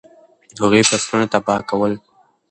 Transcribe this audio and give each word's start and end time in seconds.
هغوی 0.61 0.83
فصلونه 0.89 1.25
تباه 1.33 1.61
کول. 1.69 1.93